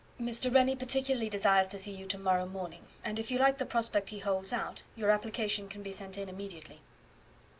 "Mr. 0.19 0.51
Rennie 0.51 0.75
particularly 0.75 1.29
desires 1.29 1.67
to 1.67 1.77
see 1.77 1.91
you 1.91 2.07
to 2.07 2.17
morrow 2.17 2.47
morning; 2.47 2.87
and 3.05 3.19
if 3.19 3.29
you 3.29 3.37
like 3.37 3.59
the 3.59 3.67
prospect 3.67 4.09
he 4.09 4.17
holds 4.17 4.51
out, 4.51 4.81
your 4.95 5.11
application 5.11 5.69
can 5.69 5.83
be 5.83 5.91
sent 5.91 6.17
in 6.17 6.27
immediately." 6.27 6.81